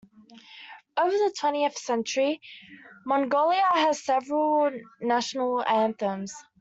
[0.97, 2.41] Over the twentieth century,
[3.05, 6.33] Mongolia had several national anthems.